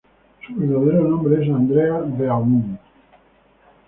[0.47, 2.79] Su verdadero nombre es Andrea Beaumont.